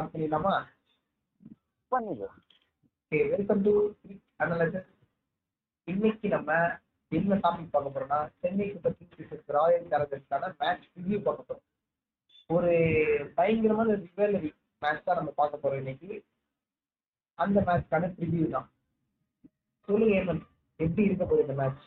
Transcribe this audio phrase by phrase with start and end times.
[0.00, 0.52] Start பண்ணிடலாமா
[1.92, 2.36] பண்ணிடலாம்.
[3.00, 3.72] Okay welcome to
[4.42, 4.86] analysis
[5.88, 6.50] இன்னைக்கு நம்ம
[7.12, 11.66] என்ன டாபிக் பார்க்க போறோம்னா சென்னை சூப்பர் கிங்ஸ் ராயல் சேலஞ்சர்ஸ்க்கான மேட்ச் ரிவ்யூ பார்க்க போறோம்.
[12.56, 12.72] ஒரு
[13.38, 14.50] பயங்கரமான ரிவலரி
[14.82, 16.10] மேட்ச் தான் நம்ம பார்க்க போறோம் இன்னைக்கு.
[17.38, 18.68] அந்த மேட்ச்க்கான ரிவ்யூ தான்.
[19.88, 20.42] சொல்லுங்க ஏமன்
[20.80, 21.84] எப்படி இருக்க போகுது இந்த மேட்ச்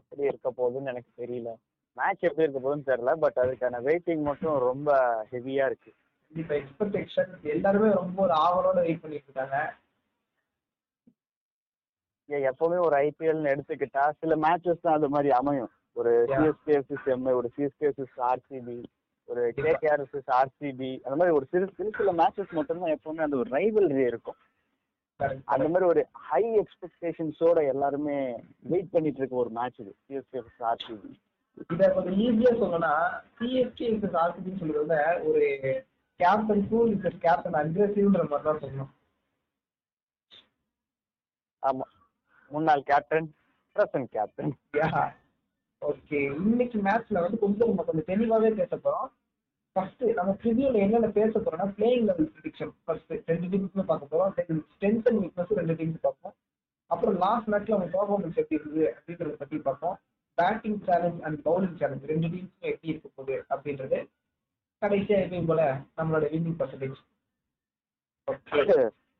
[0.00, 1.50] எப்படி இருக்க போகுதுன்னு எனக்கு தெரியல.
[2.00, 4.90] மேட்ச் எப்படி இருக்க போகுதுன்னு தெரியல பட் அதுக்கான வெயிட்டிங் மட்டும் ரொம்ப
[5.32, 5.92] ஹெவியா இருக்கு.
[6.32, 9.58] கண்டிப்பா எக்ஸ்பெக்டேஷன் எல்லாருமே ரொம்ப ஒரு ஆவலோட வெயிட் பண்ணிட்டு இருக்காங்க.
[12.28, 15.70] எப்பவுமே ஒரு ஐபிஎல்னு எடுத்துக்கிட்டா சில மேட்சஸ் தான் அது மாதிரி அமையும்.
[16.00, 16.10] ஒரு.
[16.30, 18.76] சிஎஸ்கே vs எம்ஐ ஒரு சிஎஸ்கே vs ஆர்சிபி
[19.28, 20.02] ஒரு கேகேஆர்
[20.40, 24.38] ஆர்சிபி அந்த மாதிரி ஒரு சிறு சிறு சில மேட்சஸ் மட்டும்தான் எப்பவுமே அந்த ஒரு ரைவல்ரி இருக்கும்.
[25.52, 25.64] அந்த.
[25.72, 28.18] மாதிரி ஒரு ஹை எக்ஸ்பெக்டேஷன்ஸோட எல்லாருமே
[28.72, 31.10] வெயிட் பண்ணிட்டு இருக்க ஒரு மேட்ச் இது சிஎஸ்கே vs ஆர்சிபி
[31.74, 32.92] இத கொஞ்சம் ஈஸியா சொல்லணும்னா
[33.38, 34.98] சிஎஸ்கே விசஸ் ஆர்சிபின்னு சொல்றது
[35.30, 35.46] ஒரு
[36.20, 38.92] கேப்டன் கூல் விசஸ் கேப்டன் அக்ரெசிவ்ன்ற மாதிரி தான் சொல்லணும்.
[41.62, 41.86] ஆமா.
[42.50, 43.28] முன்னாள் கேப்டன்
[43.76, 44.52] பிரசன்ட் கேப்டன்
[45.82, 49.08] ஓகே இன்னைக்கு மேட்ச்ல வந்து கொஞ்சம் நம்ம கொஞ்சம் தெளிவாவே பேச போறோம்.
[49.76, 54.30] ஃபர்ஸ்ட் நம்ம ப்ரிவியூல என்னென்ன பேச போறோம்னா பிளேயிங் லெவல் ப்ரிடிக்ஷன் ஃபர்ஸ்ட் ரெண்டு டீம்ஸுமே பார்க்க போறோம்.
[54.74, 56.34] ஸ்ட்ரென்த் அண்ட் வீக்னஸ் ரெண்டு டீம்ஸ் பார்ப்போம்.
[56.90, 59.96] அப்புறம் லாஸ்ட் மேட்ச்ல அவங்க பர்ஃபார்மன்ஸ் எப்படி இருக்குது அப்படின்றத பத்தி பார்ப்போம்.
[60.38, 63.98] Batting challenge and bowling challenge ரெண்டு டீம்ஸும் எப்படி இருக்க போகுது அப்படின்றது
[64.82, 65.62] கடைசியா எப்பயும் போல
[65.96, 66.98] நம்மளோட வின்னிங் பர்சன்டேஜ்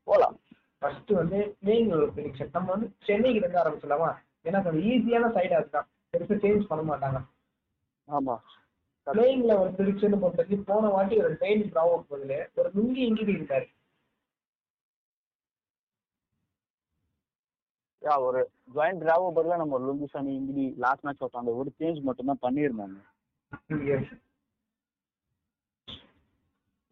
[0.07, 0.37] போலாம்.
[0.83, 4.11] ஃபர்ஸ்ட் வந்து லெவல் ப்ரிடிக்ஷன் நம்ம வந்து சென்னைக்கு இருந்து ஆரம்பிச்சிடலாமா?
[4.45, 5.89] ஏன்னா கொஞ்சம் ஈஸியான சைடு அதுதான்.
[6.15, 7.19] பெருசா சேஞ்ச் பண்ண மாட்டாங்க.
[8.09, 8.35] ஆமா.
[9.07, 13.67] பிளேயிங் லெவல் ப்ரிடிக்ஷன் பொறுத்த வரைக்கும் போன வாட்டி ஒரு ட்ரெயின் ப்ராவோ பதில் ஒரு நுங்கி இங்கிடி இருந்தாரு
[18.03, 18.41] யா ஒரு
[18.75, 22.99] ஜாயிண்ட் டிராவோ பதிலா நம்ம லுங்குசாமி இங்கிடி லாஸ்ட் மேட்ச் அந்த ஒரு சேஞ்ச் மட்டும் தான் பண்ணியிருந்தாங்க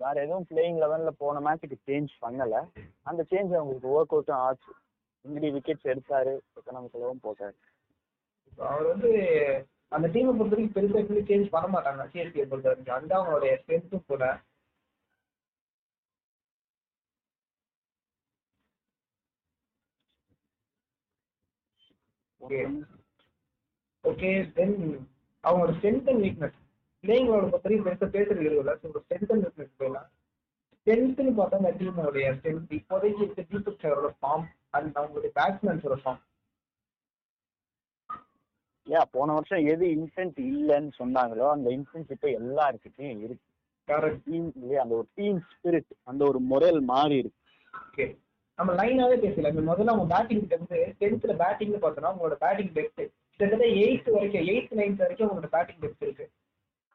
[0.01, 2.57] வேற எதுவும் பிளேயிங் லெவன்ல போன மேட்ச்சுக்கு சேஞ்ச் பண்ணல.
[3.03, 4.73] அந்த சேஞ்ச் அவங்களுக்கு ஒர்க் அவுட்டும் ஆச்சு.
[5.25, 6.35] இங்கிடி விக்கெட்ஸ் எடுத்தாரு.
[6.59, 7.57] எக்கனாமிக்கலாவும் போட்டாரு.
[8.59, 9.11] அவர் வந்து
[9.89, 12.05] அந்த டீமை பொறுத்த வரைக்கும் பெருசா எப்படி சேஞ்ச் பண்ண மாட்டாங்க.
[12.13, 14.25] சிஎஸ்கே பொறுத்த வரைக்கும் அதுதான் அவங்களுடைய ஸ்ட்ரென்த்தும் கூட.
[22.47, 22.61] ஓகே
[24.05, 24.75] ஓகே தென்
[25.45, 26.59] அவங்களோட strength and weakness
[27.05, 30.09] playing eleven பொறுத்த வரைக்கும் பெருசா பேசுறது இல்லை ஸோ ஸ்ட்ரென்த் அண்ட் வீக்னஸ் போயிடலாம்
[30.77, 34.45] ஸ்ட்ரென்த்னு பார்த்தா அந்த டீமோடைய ஸ்ட்ரென்த் இப்போதைக்கு இருக்க சரோட ஃபார்ம்
[34.77, 36.23] அண்ட் அவங்களுடைய பேட்ஸ்மேன்ஸோட ஃபார்ம்
[38.87, 43.45] ஏன் போன வருஷம் எது இன்டென்ட் இல்லைன்னு சொன்னாங்களோ அந்த இன்டென்ட் இப்ப எல்லாருக்கிட்டையும் இருக்கு.
[43.89, 47.41] கரெக்ட் டீம் இல்லையா அந்த ஒரு டீம் ஸ்பிரிட் அந்த ஒரு முறையில் மாறி இருக்கு.
[47.75, 48.07] ஓகே
[48.59, 49.49] நம்ம லைனாவே பேசல.
[49.63, 53.03] முதல்ல அவங்க பேட்டிங் கிட்ட வந்து டென்த்ல பேட்டிங்னு பார்த்தோம்னா உங்களோட பேட்டிங் டெப்த்
[53.41, 56.27] கிட்டத்தட்ட எயித் வரைக்கும் எயித் நைன்த் வரைக்கும் உங்களோட பேட்டிங் டெப்த் இருக்கு.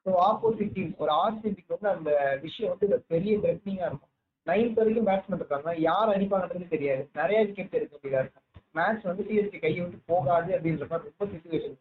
[0.05, 2.11] ஸோ ஆப்போசிட் டீம் ஒரு ஆர்சிபிக்கு வந்து அந்த
[2.41, 4.07] விஷயம் வந்து பெரிய த்ரெட்னிங்கா இருக்கும்.
[4.47, 7.03] நைன்த் வரைக்கும் பேட்ஸ்மேன் இருக்காங்க யார் அடிப்பாங்கன்றது தெரியாது.
[7.15, 8.47] நிறைய விக்கெட் எடுக்க முடியாது இருக்கும்.
[8.75, 11.77] மேட்ச் வந்து சிஎஸ்கே கையை விட்டு போகாது அப்படின்ற மாதிரி ரொம்ப சுச்சுவேஷன்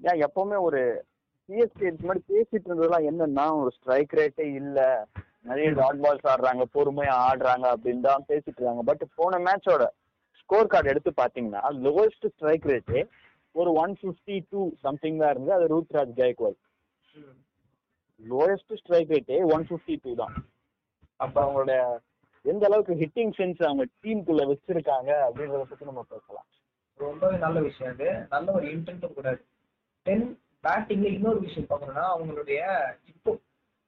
[0.00, 0.80] ஏன் எப்பவுமே ஒரு
[1.48, 4.88] சிஎஸ்கே இதுக்கு முன்னாடி பேசிட்டு இருந்ததெல்லாம் என்னன்னா ஒரு ஸ்ட்ரைக் ரேட்டே இல்லை.
[5.44, 8.82] நிறைய டாட் பால்ஸ் ஆடுறாங்க பொறுமையா ஆடுறாங்க அப்படின்னு தான் பேசிட்டு இருக்காங்க.
[8.90, 9.84] பட் போன மேட்சோட
[10.40, 13.00] ஸ்கோர் கார்டு எடுத்து பாத்தீங்கன்னா லோவஸ்ட் ஸ்ட்ரைக் ரேட்டு
[13.54, 15.56] ஒரு ஒன் ஃபிஃப்டி டூ சம்திங் தான் இருந்தது.
[15.58, 16.56] அது ரூத்ராஜ் ஜெயக்வால்
[18.20, 20.34] லோயஸ்ட் ஸ்ட்ரைக் ரேட்டே ஒன் ஃபிஃப்டி டூ தான்.
[21.20, 21.74] அப்ப அவங்களோட
[22.44, 26.48] எந்த அளவுக்கு ஹிட்டிங் சென்ஸ் அவங்க டீமுக்குள்ள வச்சிருக்காங்க அப்படின்றத பத்தி நம்ம பேசலாம்.
[27.00, 28.08] ரொம்பவே நல்ல விஷயம் அது.
[28.34, 29.30] நல்ல ஒரு இன்டென்ட் கூட
[30.06, 30.26] டென்
[30.66, 32.60] பேட்டிங்ல இன்னொரு விஷயம் பார்க்கணும்னா அவங்களுடைய
[33.12, 33.32] இப்போ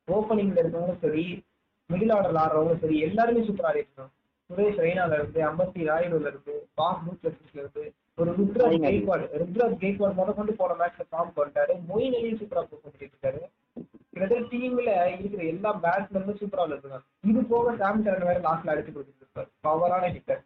[0.08, 1.24] ஓப்பனிங்ல இருக்கவங்களும் சரி
[1.90, 4.12] மிடில் ஆர்டர்ல ஆடுறவங்களும் சரி எல்லாருமே சூப்பரா ஆடிருக்கணும்
[4.50, 7.84] சுரேஷ் ரெய்னால இருந்து அம்பத்தி ராயுடுல இருந்து பாஸ் நூட்லஸ்ல இருந்து
[8.18, 8.76] ஒரு ருத்ராஜ்.
[8.84, 13.40] கெய்க்வாட் ருத்ராஜ் கெய்க்வாட் முத கொண்டு போன மேட்ச்ல ஃபார்ம் பண்ணிட்டாரு மொயின் அலியும் சூப்பரா பெர்ஃபார்ம் பண்ணிட்டு இருக்காரு.
[14.12, 17.00] கிட்டத்தட்ட டீம்ல இருக்கிற எல்லா பேட்ஸ்மேனும் சூப்பரா இருக்காங்க.
[17.30, 20.42] இது போக சாம் கரன் வேற லாஸ்ட்ல அடிச்சு கொடுத்துட்டு இருக்காரு பவரான ஹிட்டர்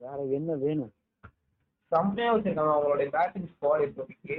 [0.00, 0.92] வேற என்ன வேணும்?
[1.92, 4.36] செம்மையா வச்சிருக்காங்க அவங்களுடைய பேட்டிங் ஸ்குவாட் இப்போதைக்கு.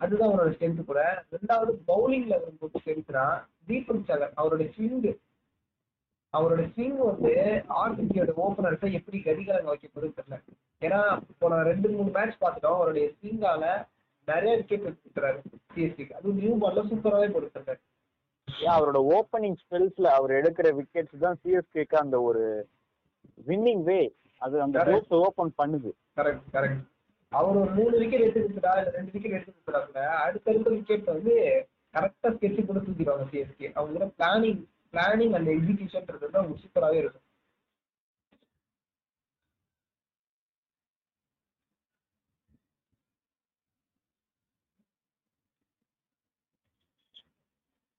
[0.00, 1.00] அதுதான் அவரோட ஸ்ட்ரென்த் கூட.
[1.34, 3.24] ரெண்டாவது பவுலிங்ல வரும்போது ஸ்ட்ரென்த்னா
[3.66, 5.06] தீபக் சகர் அவருடைய ஸ்விங்
[6.34, 7.32] அவரோட ஸ்விங் வந்து
[7.80, 10.38] ஆர்சிபியோட ஓபனர்ஸை எப்படி கதிகாரம் வைக்க போகுதுன்னு தெரியல.
[10.82, 11.00] ஏன்னா
[11.38, 13.64] போன ரெண்டு மூணு மேட்ச் பார்த்துட்டோம் அவருடைய ஸ்விங்கால
[14.28, 15.38] நிறைய விக்கெட் எடுத்துக்கிறாரு
[15.74, 17.76] சிஎஸ்டிக்கு அதுவும் நியூ பால்ல சூப்பராகவே
[18.48, 22.42] ஏன் அவரோட ஓப்பனிங் ஸ்பெல்ஸ்ல அவர் எடுக்கிற விக்கெட்ஸ் தான் சிஎஸ்கேக்கு அந்த ஒரு
[23.46, 24.00] வின்னிங் வே
[24.40, 24.78] அது அந்த
[25.20, 25.90] ஓபன் பண்ணுது.
[26.16, 26.82] கரெக்ட் கரெக்ட்
[27.38, 31.34] அவர் ஒரு மூணு விக்கெட் எடுத்து கொடுத்தா இல்ல ரெண்டு விக்கெட் எடுத்து கொடுத்தா கூட அடுத்தடுத்த விக்கெட் வந்து
[31.94, 34.62] கரெக்டா ஸ்கெட்ச் கொடுத்து தூக்கிடுவாங்க சிஎஸ்கே அவங்களோட பிளானிங்
[34.94, 37.20] பிளானிங் அந்த எக்ஸிகியூஷன்ன்றது வந்து அவங்க சூப்பராகவே இருக்கும்.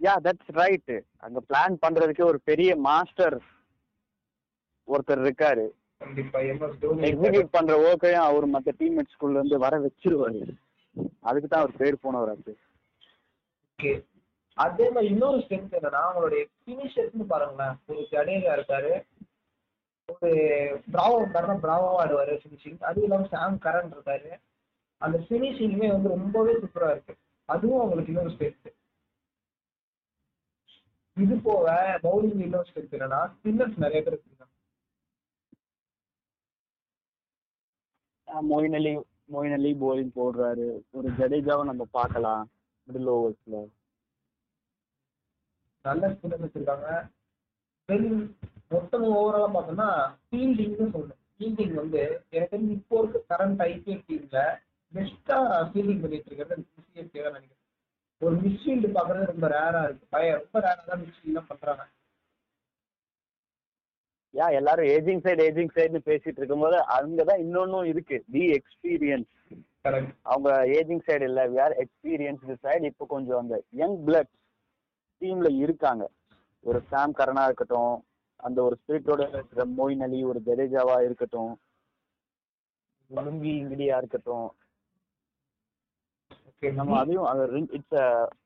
[0.01, 0.93] யா தட்ஸ் ரைட்
[1.25, 3.37] அங்க பிளான் பண்றதுக்கே ஒரு பெரிய மாஸ்டர்
[4.87, 5.65] ஒருத்தர் இருக்காரு.
[6.01, 10.41] கண்டிப்பா எம்எஸ் தோனி எக்ஸிக்யூட் பண்ற ஒர்க்கையும் அவர் மத்த டீம்மேட்ஸ்குள்ள இருந்து வர வச்சிருவாரு.
[11.29, 12.53] அதுக்கு தான் அவர் பேர் போனவர் அது
[13.79, 13.93] ஓகே.
[14.57, 17.75] அதே மாதிரி இன்னொரு ஸ்ட்ரென்த் என்னன்னா அவங்களுடைய ஃபினிஷர்ஸ்னு பாருங்களேன்.
[17.87, 18.91] ஒரு ஜடேஜா இருக்காரு.
[20.09, 20.31] ஒரு
[20.93, 24.31] பிராவோ இருந்தாருன்னா பிராவோவா ஆடுவாரு ஃபினிஷிங் அதுவும் இல்லாம சாம் கரன் இருக்காரு.
[25.01, 27.15] அந்த ஃபினிஷிங்குமே வந்து ரொம்பவே சூப்பரா இருக்கு.
[27.49, 28.71] அதுவும் அவங்களுக்கு இன்னொரு ஸ்ட்ரென்த்
[31.17, 31.65] இது போக
[32.03, 34.34] பவுலிங் இன்னொரு ஸ்ட்ரென்த் என்னன்னா ஸ்பின்னர்ஸ் நிறைய பேர் இருக்காங்க
[38.51, 38.91] மொயின் அலி
[39.33, 40.67] மொயின் அலி போலிங் போடுறாரு.
[40.97, 42.43] ஒரு ஜடேஜாவை நம்ம பார்க்கலாம்
[42.87, 43.59] மிடில் ஓவர்ஸ்ல
[45.85, 46.89] நல்ல ஸ்பின்னர்ஸ் வச்சிருக்காங்க.
[47.89, 48.09] தென்
[48.73, 49.89] மொத்தம் ஓவராலா பார்த்தோம்னா
[50.27, 51.21] ஃபீல்டிங்னு சொல்லணும்.
[51.35, 52.01] ஃபீல்டிங் வந்து
[52.33, 54.41] எனக்கு தெரிஞ்சு இப்போ இருக்க கரண்ட் ஐபிஎல் டீம்ல
[54.93, 55.37] பெஸ்டா
[55.69, 57.61] ஃபீல்டிங் பண்ணிட்டு இருக்கிறது சிஎஸ்கே தான் நினைக்கிறேன்.
[58.21, 60.05] ஒரு மிஸ்ஃபீல்டு பார்க்கறது ரொம்ப ரேரா இருக்கு.
[60.15, 61.83] பய ரொம்ப ரேரா தான் மிஸ்ஃபீல்ட் பண்றாங்க.
[64.35, 68.17] யா எல்லாரும் ஏஜிங் சைடு ஏஜிங் சைடுன்னு பேசிட்டு இருக்கும்போது அங்கதான் இன்னொன்னும் இருக்கு.
[68.33, 69.31] தி எக்ஸ்பீரியன்ஸ்
[70.33, 74.31] அவங்க ஏஜிங் சைடு இல்ல வேர் எக்ஸ்பீரியன்ஸ் சைடு இப்போ கொஞ்சம் அந்த யங் பிளட்
[75.21, 76.03] டீம்ல இருக்காங்க.
[76.63, 77.95] ஒரு சாம் கரனா இருக்கட்டும்
[78.39, 81.53] அந்த ஒரு ஸ்பிரிட்டோட இருக்கிற மொயின் அலி ஒரு ஜடேஜாவா இருக்கட்டும்
[83.11, 84.47] லுங்கி இங்கிடியா இருக்கட்டும்.
[86.49, 87.97] ஓகே நம்ம அதையும் it's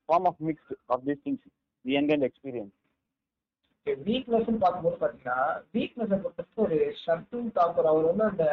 [0.05, 1.45] form of mix of this things
[1.85, 2.75] the young and experience
[3.87, 5.39] weakness பார்க்கும்போது பாத்தீங்கன்னா
[5.75, 8.45] வீக்னஸ் பொறுத்தவரைக்கும் ஒரு ஷர்துல் தாக்கூர் அவர் வந்து அந்த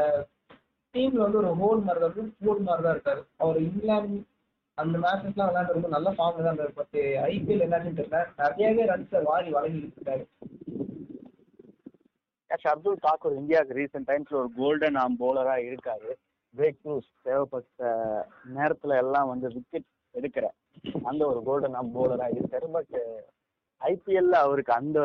[0.95, 3.23] டீம்ல வந்து ஒரு ஹோல் மாதிரி தான் இருக்கும் ஃபோர் மாதிரி தான் இருக்காரு.
[3.43, 4.19] அவர் இங்கிலாந்து
[4.79, 6.77] அந்த மேட்சஸ்லாம் விளையாண்டு ரொம்ப நல்ல ஃபார்ம் தான் இருந்தார்.
[6.81, 6.97] பட்
[7.33, 8.21] ஐபிஎல் என்னாச்சுன்னு தெரியல.
[8.41, 10.25] நிறையவே ரன்ஸை வாரி வழங்கிட்டு இருக்காரு
[12.65, 16.11] ஷர்துல் தாக்கூர் இந்தியாவுக்கு ரீசெண்ட் டைம்ஸ்ல ஒரு கோல்டன் ஆம் போலரா இருக்காரு.
[16.55, 17.89] பிரேக் த்ரூஸ் தேவைப்பட்ட
[18.59, 20.47] நேரத்துல எல்லாம் வந்து விக்கெட் எடுக்கிற
[21.11, 22.69] அந்த ஒரு கோல்டன் ஆம் போலரா இருக்காரு.
[22.77, 22.95] பட்
[23.81, 24.99] ஐபிஎல்ல அவருக்கு அந்த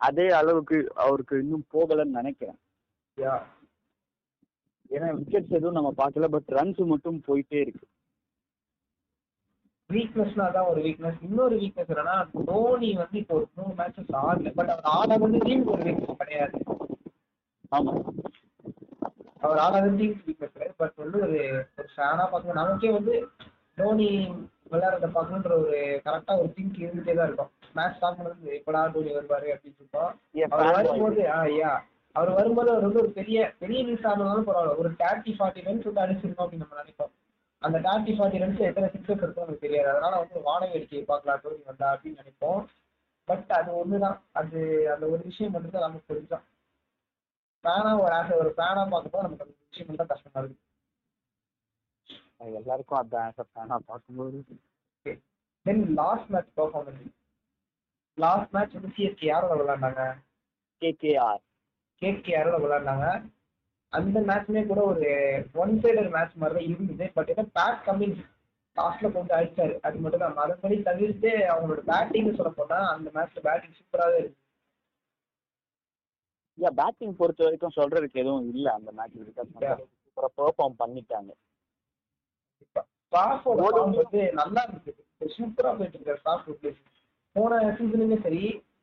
[0.00, 2.60] அதே அளவுக்கு அவருக்கு இன்னும் போகலன்னு நினைக்கிறேன்.
[4.90, 7.86] ஏன்னா விக்கெட்ஸ் எதுவும் நம்ம பார்க்கல பட் ரன்ஸ் மட்டும் போயிட்டே இருக்கு.
[9.90, 14.52] வீக்னஸ்னா தான் ஒரு வீக்னஸ் இன்னொரு வீக்னஸ் என்னன்னா தோனி வந்து இப்போ ஒரு மூணு மேட்சஸ் ஆடல.
[14.58, 16.58] பட் அவர் ஆடாத வந்து டீமுக்கு ஒரு வீக்னஸ் கிடையாது.
[17.76, 17.94] ஆமா.
[19.40, 20.74] அவர் ஆடாத டீமுக்கு வீக்னஸ் கிடையாது.
[20.76, 21.38] பட் வந்து ஒரு
[21.78, 22.60] ஒரு ஃபேனா பார்க்கணும்.
[22.62, 23.14] நமக்கே வந்து
[23.74, 24.10] தோனி
[24.72, 27.50] விளையாடுறத பார்க்கணுன்ற ஒரு கரெக்டா ஒரு திங்க் இருந்துட்டே தான் இருக்கும்.
[27.78, 30.12] மேட்ச் ஸ்டார்ட் பண்ணது எப்படா தோனி வருவாரு அப்படின்னு சொல்லிட்டோம்
[30.56, 31.72] அவர் வரும்போது ஆ யா.
[32.16, 34.76] அவர் வரும்போது அவர் வந்து ஒரு பெரிய பெரிய நியூஸ் ஆனாலும் பரவாயில்ல.
[34.76, 37.12] ஒரு தேர்ட்டி ஃபார்ட்டி ரன்ஸ் வந்து அடிச்சிருக்கோம் அப்படின்னு நம்ம நினைப்போம்.
[37.62, 39.90] அந்த தேர்ட்டி ஃபார்ட்டி ரன்ஸ் எத்தனை சிக்ஸஸ் இருக்கும் நமக்கு தெரியாது.
[39.90, 42.62] அதனால வந்து வான வேடிக்கையை பார்க்கலாம் தோனி வந்தா அப்படின்னு நினைப்போம்.
[43.28, 44.18] பட் அது ஒண்ணுதான்.
[44.32, 44.58] அது
[44.94, 46.44] அந்த ஒரு விஷயம் மட்டும் தான் நமக்கு தெரிஞ்சோம்.
[47.64, 50.60] ஃபேனா ஒரு ஆசை ஒரு ஃபேனா பார்க்கும்போது நமக்கு அந்த விஷயம் மட்டும் தான் கஷ்டமா இருக்கு.
[52.60, 54.38] எல்லாருக்கும் அதான் ஆனா பார்க்கும்போது
[55.66, 57.04] then last match performance
[58.18, 60.02] last match வந்து சிஎஸ்கே யாரோட விளையாண்டாங்க?
[60.82, 61.42] கேகேஆர்
[62.02, 63.06] கேகேஆரோட விளையாண்டாங்க.
[63.92, 65.08] அந்த மேட்ச்மே கூட ஒரு
[65.62, 68.22] ஒன் சைடர் மேட்ச் மாதிரி தான் இருந்தது பட் ஏன்னா பேட் கம்மிங்ஸ்
[68.76, 69.74] லாஸ்ட்ல கொஞ்சம் அடிச்சாரு.
[69.86, 70.36] அது மட்டும் தான்.
[70.38, 74.38] மறுபடி தவிர்த்து அவங்களோட பேட்டிங் சொல்ல போனா அந்த மேட்ச்ல பேட்டிங் சூப்பராகவே இருக்கு.
[76.80, 78.66] பேட்டிங் பொறுத்த வரைக்கும் சொல்றதுக்கு எதுவும் இல்ல.
[78.78, 79.18] அந்த மேட்ச்
[79.64, 79.76] Yeah.
[80.16, 81.30] சூப்பரா பெர்ஃபார்ம் பண்ணிட்டாங்க.
[82.68, 84.92] ஸ்டாஃபோட வந்து நல்லா இருந்துச்சு.
[85.36, 86.80] சூப்பரா போயிட்டு இருக்காரு ஸ்டாஃப் ரிப்ளேஸ்
[87.36, 88.42] போன சீசனுமே சரி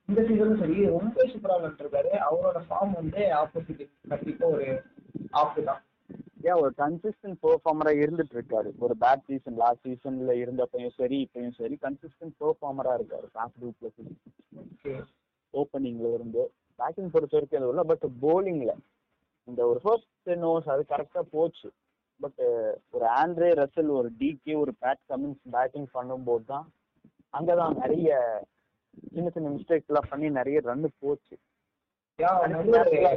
[0.09, 2.11] இந்த சீசனும் சரி ரொம்ப சூப்பரா விளையாண்டுருக்காரு.
[2.27, 4.67] அவரோட ஃபார்ம் வந்து ஆப்போசிட் கண்டிப்பா ஒரு
[5.41, 5.81] ஆப்பு தான்.
[6.49, 11.75] ஏன் ஒரு கன்சிஸ்டன்ட் பெர்ஃபார்மரா இருந்துட்டு இருக்காரு ஒரு பேட் சீசன் லாஸ்ட் சீசன்ல இருந்தப்பையும் சரி இப்பயும் சரி
[11.85, 13.27] கன்சிஸ்டன்ட் பெர்ஃபார்மரா இருக்காரு.
[13.79, 13.99] பிளஸ்
[14.63, 14.93] ஓகே
[15.53, 16.41] ஓப்பனிங்ல இருந்து
[16.79, 18.73] பேட்டிங் பொறுத்த வரைக்கும் இல்லை பட் போலிங்ல
[19.47, 21.69] இந்த ஒரு ஃபர்ஸ்ட் டென் ஓவர்ஸ் அது கரெக்டா போச்சு.
[22.19, 22.41] பட்
[22.89, 26.67] ஒரு ஆண்ட்ரே ரசல் ஒரு டிகே ஒரு பேட் கமின்ஸ் பேட்டிங் பண்ணும்போது தான்
[27.37, 28.09] அங்கதான் நிறைய
[29.13, 31.37] சின்ன சின்ன மிஸ்டேக்ஸ் எல்லாம் பண்ணி நிறைய ரன் போச்சு.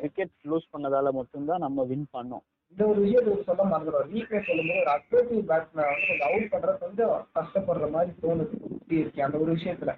[0.01, 2.45] விக்கெட் லூஸ் பண்ணதால மட்டும்தான் நம்ம வின் பண்ணோம்.
[2.73, 7.29] இந்த ஒரு விஷயத்தை சொல்ல மறந்துடும் வீக்னஸ் சொல்லும்போது ஒரு அக்ரெசிவ் பேட்ஸ்மேன் வந்து கொஞ்சம் அவுட் பண்றது கொஞ்சம்
[7.35, 9.21] கஷ்டப்படுற மாதிரி தோணுது.
[9.21, 9.95] அந்த ஒரு விஷயத்துல.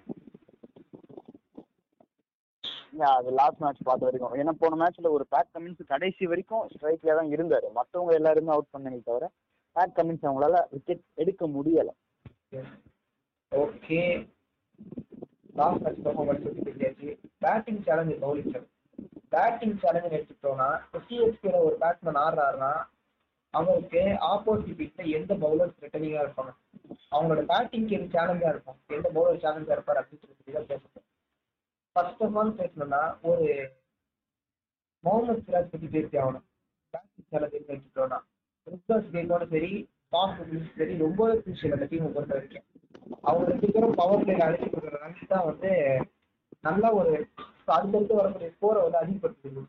[2.98, 4.34] அது லாஸ்ட் மேட்ச் பார்த்த வரைக்கும்.
[4.34, 7.66] ஏன்னா போன மேட்ச்ல ஒரு பேட் கமின்ஸ் கடைசி வரைக்கும் ஸ்ட்ரைக்ல தான் இருந்தாரு.
[7.78, 9.30] மற்றவங்க எல்லாருமே அவுட் பண்ணி தவிர
[9.76, 11.90] பேட் கமின்ஸ் அவங்களால விக்கெட் எடுக்க முடியல.
[13.52, 14.00] ஓகே
[15.54, 17.08] லாஸ்ட் மேட்ச் பெர்ஃபார்மன்ஸ் பத்தி பேசியாச்சு.
[17.38, 18.72] Batting challenge bowling challenge
[19.28, 20.68] batting challenge எடுத்துக்கிட்டோம்னா
[21.06, 22.72] சிஎஸ்கேல ஒரு பேட்ஸ்மேன் ஆடுறாருன்னா
[23.54, 24.00] அவருக்கு
[24.32, 26.52] ஆப்போசிட் டீம்ல எந்த பவுலர் த்ரெட்டனிங்கா இருப்பாங்க?
[27.12, 28.78] அவங்களோட பேட்டிங்க்கு எது சேலஞ்சா இருக்கும்?
[28.88, 31.04] எந்த பவுலர் சேலஞ்சா இருப்பார் அப்படின்னு சொல்லி தான்
[31.96, 33.46] ஃபர்ஸ்ட் ஆஃப் ஆல் பேசணும்னா ஒரு
[35.04, 36.46] முகமது சிராஜ் பத்தி பேசி ஆகணும்.
[36.94, 38.18] பேட்டிங் சேலஞ்ச் எடுத்துக்கிட்டோம்னா
[38.66, 39.10] ருத்ராஜ்
[39.52, 39.70] சரி
[40.14, 40.40] டாப்
[40.78, 42.66] சரி ரொம்பவே குரூஷியல் அந்த டீமை பொறுத்த வரைக்கும்.
[43.28, 45.70] அவங்க ரெண்டு பேரும் பவர் பிளேல அழைச்சி கொடுக்குற ரன்ஸ் தான் வந்து
[46.66, 47.12] நல்ல ஒரு
[47.74, 49.62] அடுத்தடுத்து வரக்கூடிய ஸ்கோரை வந்து அதிகப்படுத்துது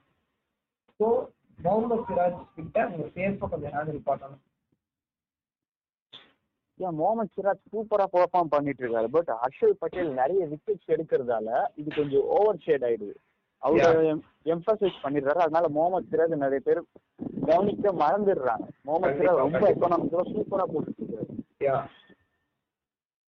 [1.00, 1.08] ஸோ
[1.60, 4.42] முகமது சிராஜ் கிட்ட அவங்க சேஃபாக கொஞ்சம் ஹேண்டில் பண்ணணும்.
[6.80, 11.50] ஏன் முகமது சிராஜ் சூப்பரா பெர்ஃபார்ம் பண்ணிட்டு இருக்காரு பட் ஹர்ஷல் பட்டேல் நிறைய விக்கெட்ஸ் எடுக்கிறதால
[11.82, 13.16] இது கொஞ்சம் ஓவர் ஷேட் ஆயிடுது.
[13.62, 14.10] அவரு
[14.54, 15.40] எம்பசைஸ் பண்ணிடுறாரு.
[15.46, 16.82] அதனால முகமது சிராஜ் நிறைய பேர்
[17.50, 18.66] கவனிக்க மறந்துடுறாங்க.
[18.88, 21.24] முகமது சிராஜ் ரொம்ப எக்கனாமிக்கலா சூப்பரா போட்டுட்டு இருக்காரு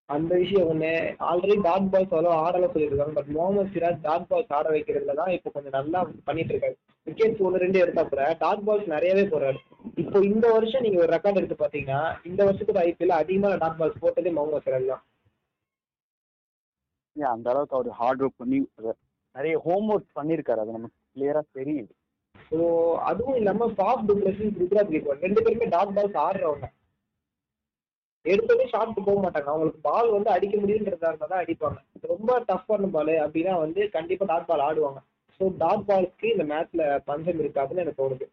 [0.10, 0.92] அந்த விஷயம் ஒண்ணு
[1.30, 3.16] ஆல்ரெடி டாட் பால்ஸ் அவ்வளோ ஆடல சொல்லியிருக்காங்க.
[3.18, 6.78] But Mohammed Siraj dot balls ஆட வைக்கிறதுல தான் இப்போ கொஞ்சம் நல்லா பண்ணிட்டு இருக்காரு
[7.08, 9.60] விக்கெட்ஸ் ஒன்று ரெண்டு எடுத்தா கூட டாட் பால்ஸ் நிறையவே போறாரு.
[10.04, 14.34] இப்போ இந்த வருஷம் நீங்க ஒரு ரெக்கார்ட் எடுத்து பாத்தீங்கன்னா இந்த வருஷத்துக்கு ஐபிஎல் அதிகமான டாட் பால்ஸ் போட்டதே
[14.38, 15.04] முகமது சிராஜ் தான்.
[17.36, 18.58] அந்த அளவுக்கு அவர் ஹார்ட் ஒர்க் பண்ணி
[19.36, 20.62] நிறைய ஹோம் ஒர்க் பண்ணியிருக்காரு.
[20.64, 21.92] அது நமக்கு கிளியரா தெரியுது.
[22.50, 22.58] ஸோ
[23.10, 26.68] அதுவும் இல்லாம ஃபாஸ்ட் டிப்ளஸிஸ் குஜராத் கேக்வாட் ரெண்டு பேருமே டாட் பால்ஸ் ஆடுறவங்க.
[28.26, 29.50] எடுத்தோடனே ஷார்ட் போக மாட்டாங்க.
[29.54, 31.80] அவங்களுக்கு பால் வந்து அடிக்க முடியுன்றதா இருந்தா தான் அடிப்பாங்க
[32.14, 35.00] ரொம்ப டஃப்பான பால் அப்படின்னா வந்து கண்டிப்பா டாட் பால் ஆடுவாங்க.
[35.40, 38.26] ஸோ டாட் பால்ஸ்க்கு இந்த மேட்ச்ல பஞ்சம் இருக்காதுன்னு எனக்கு தோணுது.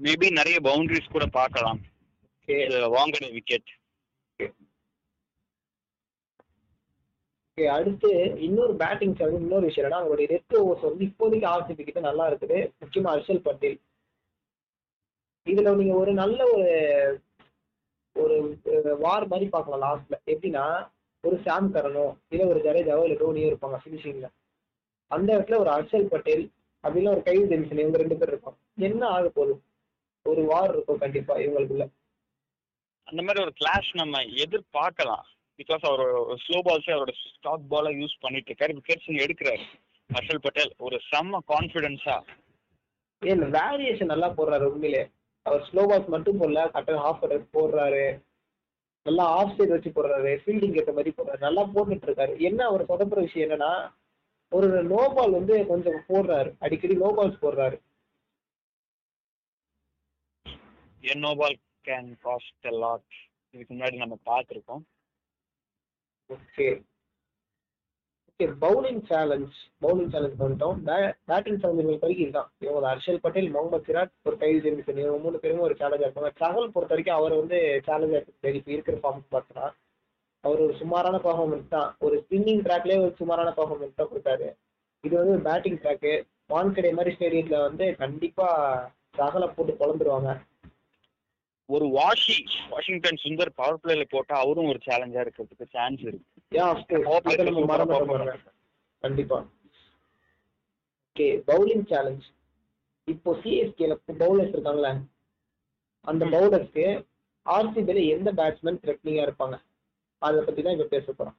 [0.00, 1.78] மேபி நிறைய பவுண்டரிஸ் கூட பார்க்கலாம்.
[2.36, 2.56] ஓகே
[2.96, 3.70] வாங்கட விக்கெட்
[7.58, 8.08] அடுத்து
[8.46, 12.58] இன்னொரு பேட்டிங் சேனல் இன்னொரு விஷயம் என்னன்னா அவங்களுடைய ரெட் ஓவர்ஸ் வந்து இப்போதைக்கு ஆர்சிபி கிட்ட நல்லா இருக்குது.
[12.82, 13.78] முக்கியமா ஹர்ஷல் பட்டேல்.
[15.46, 16.76] இதுல நீங்க ஒரு நல்ல ஒரு
[18.16, 18.36] ஒரு
[19.02, 20.64] வார் மாதிரி பார்க்கலாம் லாஸ்ட்ல எப்படின்னா
[21.20, 24.28] ஒரு சாம் கரனோ இல்ல ஒரு ஜடேஜாவோ இல்ல தோனியோ இருப்பாங்க ஃபினிஷிங்ல
[25.06, 26.50] அந்த இடத்துல ஒரு ஹர்ஷல் பட்டேல்
[26.82, 28.56] அப்படின்னா ஒரு கைது ஜென்சன் இவங்க ரெண்டு பேர் இருப்பாங்க.
[28.76, 29.60] என்ன ஆக போகுது?
[30.22, 31.86] ஒரு வார் இருக்கும் கண்டிப்பா இவங்களுக்குள்ள.
[33.04, 35.24] அந்த மாதிரி ஒரு கிளாஷ் நம்ம எதிர்பார்க்கலாம்.
[35.60, 36.00] பிகாஸ் அவர்
[36.44, 38.78] ஸ்லோ பால்ஸே அவரோட ஸ்டாக் பாலை யூஸ் பண்ணிட்டு இருக்காரு.
[38.78, 39.64] விக்கெட்ஸ் எடுக்கிறாரு.
[40.14, 42.22] ஹர்ஷல் பட்டேல் ஒரு செம்ம கான்ஃபிடென்ஸா
[43.22, 45.10] ஏன் வேரியேஷன் நல்லா போடுறாரு உண்மையிலே.
[45.42, 48.04] அவர் ஸ்லோ பால்ஸ் மட்டும் போடல கரெக்டாக ஹாஃப் போடுறாரு.
[49.08, 53.20] நல்லா ஆஃப் சைடு வச்சு போடுறாரு ஃபீல்டிங் ஏற்ற மாதிரி போடுறாரு நல்லா போட்டுட்டு இருக்காரு என்ன அவர் சொதப்புற
[53.26, 53.72] விஷயம் என்னன்னா
[54.52, 56.50] ஒரு நோ பால் வந்து கொஞ்சம் போடுறாரு.
[56.64, 57.76] அடிக்கடி நோ பால்ஸ் போடுறாரு.
[61.24, 61.56] No ball
[61.88, 63.16] can cost lot
[63.54, 64.82] இதுக்கு முன்னாடி நம்ம பார்த்துருக்கோம்.
[66.30, 66.66] Okay
[68.40, 69.54] okay bowling challenge
[69.84, 70.76] bowling challenge பண்ணிட்டோம்.
[71.30, 72.50] பேட்டிங் சேலஞ்ச் வரைக்கும் இதுதான்.
[72.64, 76.30] இவங்க ஹர்ஷல் பட்டேல் முகமது சிராஜ் ஒரு கைது ஜெமிசன் இவங்க மூணு பேருமே ஒரு சேலஞ்சாக இருப்பாங்க.
[76.42, 79.64] சகல் பொறுத்த வரைக்கும் அவர் வந்து சேலஞ்சாக இருக்கு இப்போ இருக்கிற ஃபார்ம் பார்த்தா
[80.44, 81.88] அவர் ஒரு சுமாரான பர்ஃபார்மன்ஸ் தான்.
[82.06, 84.48] ஒரு ஸ்பின்னிங் ட்ராக்லேயே ஒரு சுமாரான பர்ஃபார்மன்ஸ் தான் கொடுத்தாரு.
[85.04, 86.12] இது வந்து பேட்டிங் ட்ராக்கு
[86.54, 88.86] வான்கடை மாதிரி ஸ்டேடியத்தில் வந்து கண்டிப்பாக
[89.20, 90.30] சகலை போட்டு குழந்துருவாங்க
[91.68, 92.36] ஒரு வாஷி
[92.70, 96.26] வாஷிங்டன் சுந்தர் பவர் பிளேல போட்டா அவரும் ஒரு சேலஞ்சா இருக்கிறதுக்கு சான்ஸ் இருக்கு.
[99.04, 99.38] கண்டிப்பா.
[101.06, 102.26] ஓகே பவுலிங் சேலஞ்ச்
[103.04, 104.92] இப்போ சிஎஸ்கேல பவுலர்ஸ் இருக்காங்களே
[106.00, 106.86] அந்த பவுலர்ஸ்க்கு
[107.46, 109.56] ஆர்சிபில எந்த பேட்ஸ்மேன் த்ரெட்னிங்கா இருப்பாங்க?
[110.22, 111.36] அதை பத்தி தான் இப்ப பேச போறோம்.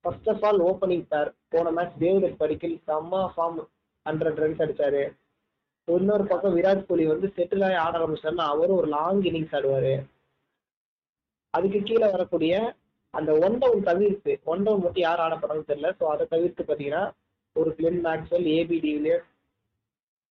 [0.00, 3.60] ஃபர்ஸ்ட் ஆஃப் ஆல் ஓப்பனிங் பேர் போன மேட்ச் தேவதத் படிக்கல் செம்ம ஃபார்ம்
[4.06, 5.02] ஹண்ட்ரட் ரன்ஸ் அடிச்சாரு.
[5.88, 9.94] இன்னொரு பக்கம் விராட் கோலி வந்து செட்டில் ஆகி ஆட ஆரம்பிச்சாருன்னா அவரும் ஒரு லாங் இன்னிங்ஸ் ஆடுவாரு.
[11.54, 12.54] அதுக்கு கீழே வரக்கூடிய
[13.14, 15.90] அந்த ஒன் டவுன் தவிர்த்து ஒன் டவுன் மட்டும் யார் ஆட போறாங்கன்னு தெரியல.
[16.00, 17.02] ஸோ அதை தவிர்த்து பார்த்தீங்கன்னா
[17.52, 18.78] ஒரு கிளென் மேக்ஸ்வெல் ஏபி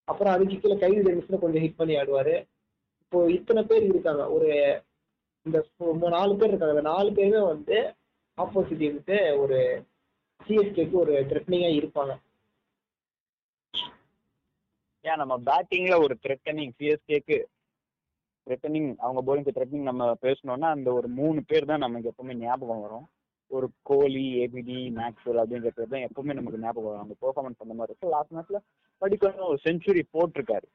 [0.08, 2.34] அப்புறம் அதுக்கு கீழே கைது டென்னிஸ்ல கொஞ்சம் ஹிட் பண்ணி ஆடுவாரு.
[3.02, 4.24] இப்போ இத்தனை பேர் இருக்காங்க.
[4.30, 4.48] ஒரு
[5.46, 6.74] இந்த நாலு பேர் இருக்காங்க.
[6.76, 7.78] அந்த நாலு பேருமே வந்து
[8.38, 9.58] ஆப்போசிட் ஒரு
[10.46, 12.14] சிஎஸ்கேக்கு ஒரு த்ரெட்னிங்காக இருப்பாங்க.
[15.08, 17.38] ஏன் நம்ம பேட்டிங்ல ஒரு த்ரெட்டனிங் சிஎஸ்கேக்கு
[18.46, 23.06] த்ரெட்டனிங் அவங்க போலிங்க்கு த்ரெட்டனிங் நம்ம பேசணும்னா அந்த ஒரு மூணு பேர் தான் நமக்கு எப்பவுமே ஞாபகம் வரும்.
[23.50, 27.02] ஒரு கோலி ஏபிடி மேக்ஸ்வெல் அப்படிங்கிற பேர் தான் எப்பவுமே நமக்கு ஞாபகம் வரும்.
[27.02, 28.12] அவங்க பெர்ஃபார்மன்ஸ் அந்த மாதிரி இருக்கு.
[28.14, 28.60] லாஸ்ட் மேட்ச்ல
[29.02, 30.68] படிக்கணும் ஒரு செஞ்சுரி போட்டிருக்காரு.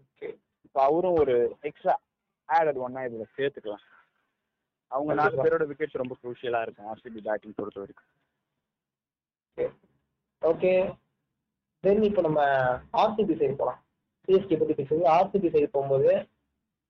[0.00, 0.28] ஓகே
[0.66, 1.36] இப்போ அவரும் ஒரு
[1.70, 1.94] எக்ஸ்ட்ரா
[2.48, 3.84] ஆடட் ஒன்னா இதுல சேர்த்துக்கலாம்.
[4.90, 5.42] அவங்க நாலு.
[5.44, 8.10] பேரோட விக்கெட்ஸ் ரொம்ப குரூஷியலா இருக்கும் ஆர்சிபி பேட்டிங் பொறுத்த வரைக்கும்.
[10.42, 10.72] ஓகே
[11.84, 12.40] தென் இப்போ நம்ம
[13.02, 13.80] ஆர்சிபி சைடு போகலாம்
[14.28, 15.04] சிஎஸ்கே பத்தி பேசுறது.
[15.16, 16.10] ஆர்சிபி சைடு போகும்போது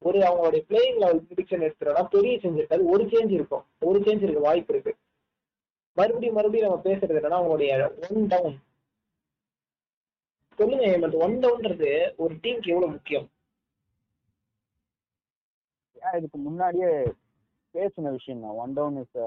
[0.03, 2.83] ஒரு அவங்களுடைய பிளேயிங் லெவல் ப்ரிடிக்ஷன் எடுத்துட்டோம்னா பெரிய சேஞ்ச் இருக்காது.
[2.93, 3.65] ஒரு சேஞ்ச் இருக்கும்.
[3.89, 4.93] ஒரு சேஞ்ச் இருக்க வாய்ப்பு இருக்கு.
[5.97, 7.73] மறுபடியும் மறுபடியும் நம்ம பேசுறது என்னன்னா அவங்களுடைய
[8.07, 8.57] ஒன் டவுன்
[10.59, 11.19] சொல்லுங்க ஹேமந்த்.
[11.25, 11.91] ஒன் டவுன்றது
[12.23, 13.27] ஒரு டீமுக்கு எவ்வளவு முக்கியம்?
[16.07, 16.91] ஏன் இதுக்கு முன்னாடியே
[17.75, 18.57] பேசின விஷயம் தான்.
[18.63, 19.19] ஒன் டவுன் இஸ்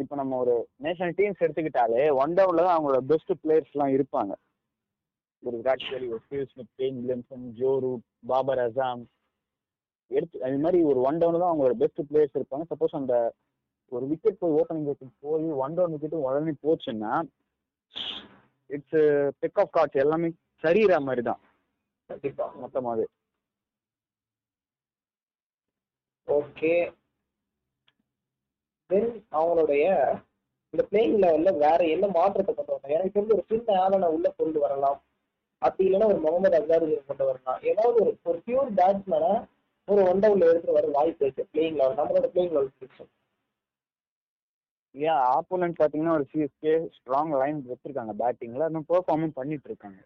[0.00, 0.54] இப்போ நம்ம ஒரு
[0.86, 4.32] நேஷனல் டீம்ஸ் எடுத்துக்கிட்டாலே ஒன் டவுன்ல தான் அவங்களோட பெஸ்ட் பிளேயர்ஸ்லாம் இருப்பாங்க.
[5.42, 9.02] ஒரு விராட் கோலி ஒரு Steve Smith Kane Williamson Joe Root Babar Azam
[10.10, 12.66] எடுத்து அது மாதிரி ஒரு ஒன் டவுன்ல தான் அவங்களோட பெஸ்ட் பிளேயர்ஸ் இருப்பாங்க.
[12.72, 13.14] சப்போஸ் அந்த
[13.92, 17.14] ஒரு விக்கெட் போய் ஓப்பனிங் விக்கெட் போய் ஒன் டவுன் விக்கெட் உடனே போச்சுன்னா
[18.70, 19.00] இட்ஸ்
[19.42, 20.28] பிக் ஆஃப் கார்ட்ஸ் எல்லாமே
[20.64, 21.40] சரியிற மாதிரி தான்.
[22.10, 23.06] கண்டிப்பா மொத்தமாவே.
[26.28, 26.72] ஓகே
[28.92, 29.86] தென் அவங்களுடைய
[30.74, 34.58] இந்த பிளேயிங் லெவல்ல வேற என்ன மாற்றத்தை கொண்டு வரலாம் எனக்கு தெரிஞ்ச ஒரு சின்ன ஆலனை உள்ள கொண்டு
[34.62, 35.00] வரலாம்.
[35.62, 37.58] அப்படி இல்லைன்னா ஒரு முகமது அசாருதீன் கொண்டு வரலாம்.
[37.70, 39.32] ஏதாவது ஒரு ஒரு பியூர் பேட்ஸ்மேனை
[39.88, 41.44] ஒரு ஒன் டவுன்ல எடுத்துட்டு வர வாய்ப்பு இருக்கு.
[41.52, 43.10] பிளேயிங் லெவல் நம்மளோட பிளேயிங் லெவல் பிடிக்கும்
[44.94, 50.00] ஏன் ஆப்போனன்ட் பார்த்தீங்கன்னா ஒரு சிஎஸ்கே ஸ்ட்ராங் லைன் வச்சிருக்காங்க பேட்டிங்ல இன்னும் பெர்ஃபார்மும் பண்ணிட்டு இருக்காங்க.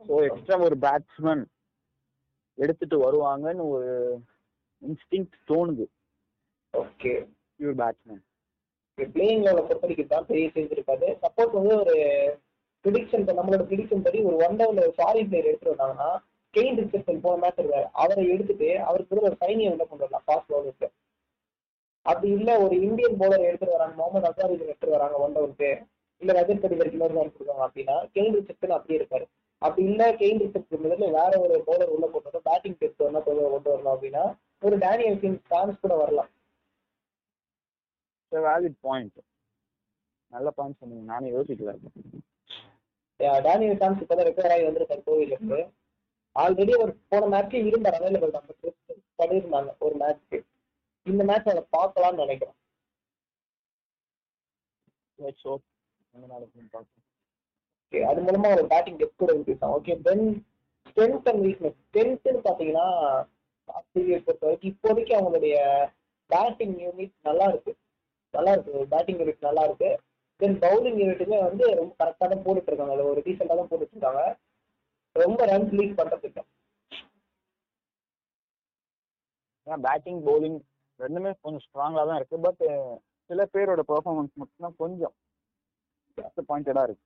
[0.00, 1.44] ஸோ எக்ஸ்ட்ரா ஒரு பேட்ஸ்மேன்
[2.58, 3.90] எடுத்துட்டு வருவாங்கன்னு ஒரு
[4.82, 5.86] இன்ஸ்டிங் தோணுது.
[6.74, 7.14] ஓகே
[7.60, 8.22] பியூர் பேட்ஸ்மேன்
[8.98, 11.06] பிளேயிங் லெவலை பொறுத்த வரைக்கும் தான் பெரிய சேஞ்ச் இருக்காது.
[11.22, 11.94] சப்போஸ் வந்து ஒரு
[12.84, 16.10] ப்ரிடிக்ஷன் நம்மளோட ப்ரிடிக்ஷன் படி ஒரு ஒன் டவுன்ல ஒரு ஃபாரின் பிளேயர் எடுத்துட்டு வந்தாங்கன்னா
[16.54, 17.86] கெயின் ரிச்சர்சன் போன மேட்ச் இருக்காரு.
[18.02, 20.88] அவரை எடுத்துட்டு அவருக்கு கூட ஒரு சைனியை உள்ள கொண்டு வரலாம் ஃபாஸ்ட் பவுலருக்கு
[22.06, 25.70] அப்படி இல்ல ஒரு இந்தியன் பவுலர் எடுத்துட்டு வராங்க முகமது அசார் இது எடுத்துட்டு வராங்க ஒன் டவுனுக்கு
[26.22, 29.26] இல்ல ரஜத் படி இன்னொரு தான் கொடுக்காங்க அப்படின்னா கெயின் ரிச்சர்சன் அப்படியே இருக்காரு
[29.62, 33.42] அப்படி இல்ல கெயின் ரிச்சர்சன் முதல்ல வேற ஒரு பவுலர் உள்ள கொண்டு வந்து பேட்டிங் டெஸ்ட் ஒன்னா கொண்டு
[33.68, 34.24] வரணும் அப்படின்னா
[34.62, 36.25] ஒரு டேனியல் கிங் சான்ஸ் கூட வரலாம்.
[38.40, 39.18] வேலிட் பாயிண்ட்
[40.30, 41.04] நல்ல பாயிண்ட் சொன்னீங்க.
[41.04, 41.74] நானே யோசிக்கல.
[43.42, 45.58] டேனியல் சான்ஸ் இப்பதான் ரெக்கவர் ஆகி வந்திருக்காரு கோவிலுக்கு.
[46.34, 47.94] ஆல்ரெடி அவர் போன மேட்ச்சே இருந்தார்.
[47.94, 48.54] அவைலபிள் நம்ம
[49.22, 49.78] பண்ணியிருந்தாங்க.
[49.78, 50.38] ஒரு மேட்ச்க்கு
[51.02, 52.54] இந்த மேட்ச் அதை பார்க்கலாம்னு நினைக்கிறேன்.
[57.90, 59.84] ஓகே அது மூலமா ஒரு பேட்டிங் டெப்த் கூட ஆகும்.
[59.84, 60.46] Okay then
[60.88, 62.86] strength and weakness ஸ்ட்ரென்த்னு பார்த்தீங்கன்னா
[63.64, 65.56] ஆஸ்திரேலியா பொறுத்த வரைக்கும் இப்போதைக்கு அவங்களுடைய
[66.26, 67.72] பேட்டிங் யூனிட் நல்லா இருக்கு.
[68.34, 68.84] நல்லா இருக்கு.
[68.92, 69.90] பேட்டிங் யூனிட் நல்லா இருக்கு.
[70.40, 74.22] தென் பவுலிங் யூனிட்டுமே வந்து ரொம்ப கரெக்டாக தான் போட்டுட்டு இருக்காங்க அதில் ஒரு டீசெண்டாக தான் போட்டுட்டு இருக்காங்க
[75.16, 76.42] ரொம்ப ரன்ஸ் லீக் பண்ணுறதுக்கு
[79.66, 80.58] ஏன்னா பேட்டிங் பவுலிங்
[81.00, 82.36] ரெண்டுமே கொஞ்சம் ஸ்ட்ராங்காக தான் இருக்கு.
[82.46, 82.62] பட்
[83.30, 85.14] சில பேரோட பெர்ஃபார்மன்ஸ் மட்டும்தான் கொஞ்சம்
[86.50, 87.04] பாயிண்டடாக இருக்கு.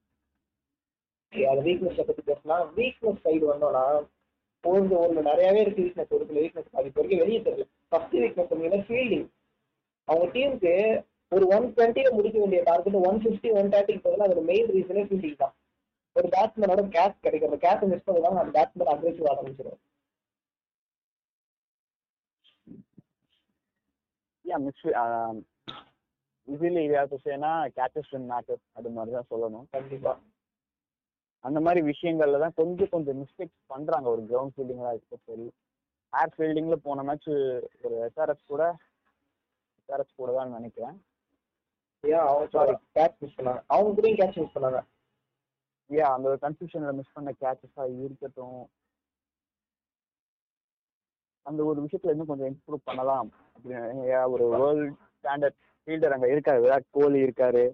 [1.50, 2.64] அது வீக்னஸை பற்றி பேசலாம்.
[2.78, 3.85] வீக்னஸ் சைடு வந்தோம்னா
[4.64, 7.66] ஒன்று ஒன்று நிறையாவே இருக்கு வீக்னஸ் ஒரு சில வீக்னஸ் அது இப்போ வரைக்கும் வெளியே தெரியல.
[7.90, 9.26] ஃபர்ஸ்ட் வீக்னஸ் பார்த்தீங்கன்னா ஃபீல்டிங்
[10.09, 10.74] அவங்க டீமுக்கு
[11.32, 15.40] ஒரு ஒன் டுவெண்ட்டியில் முடிக்க வேண்டிய டார்கெட் ஒன் ஃபிஃப்டி ஒன் தேர்ட்டிக்கு பதிலாக அதோட மெயின் ரீசனே ஃபீல்டிங்
[15.42, 15.54] தான்.
[16.16, 19.78] ஒரு பேட்ஸ்மேனோட கேட்ச் கிடைக்கும் அந்த கேட்ச் மிஸ் பண்ணுவாங்க அந்த பேட்ஸ்மேன் அக்ரெசிவ் ஆரம்பிச்சிடும்
[24.44, 24.84] ஏன் மிஸ்
[26.48, 29.66] இதில் இதாவது சேனா கேச்சஸ் அண்ட் மேட்டர்ஸ் அது மாதிரி தான் சொல்லணும்.
[29.76, 30.12] கண்டிப்பா.
[31.44, 34.06] அந்த மாதிரி விஷயங்கள்ல தான் கொஞ்சம் கொஞ்சம் மிஸ்டேக்ஸ் பண்றாங்க.
[34.14, 35.46] ஒரு கிரவுண்ட் ஃபீல்டிங்காக இருக்கட்டும் சரி.
[36.12, 37.28] ஏர் ஃபீல்டிங்ல போன மேட்ச்
[37.84, 38.64] ஒரு எஸ்ஆர்எஸ் கூட
[39.78, 40.96] எஸ்ஆர்எஸ் கூட தான் நினைக்கிறேன்.
[42.00, 43.62] ஏன் அவங்க சாரி கேட்ச் மிஸ் பண்ணாங்க.
[43.66, 44.80] அவங்க கூடயும் கேட்ச் மிஸ் பண்ணாங்க.
[46.02, 48.68] அந்த ஒரு கன்ஃபியூஷன்ல மிஸ் பண்ண கேச்சஸா இருக்கட்டும்.
[51.42, 53.30] அந்த ஒரு விஷயத்துல இன்னும் கொஞ்சம் இம்ப்ரூவ் பண்ணலாம்.
[53.56, 56.60] அப்படின்னு ஒரு வேர்ல்ட் ஸ்டாண்டர்ட் ஃபீல்டர் அங்க இருக்காரு.
[56.64, 57.64] விராட் கோலி இருக்காரு.